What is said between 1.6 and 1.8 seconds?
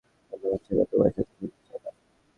চায়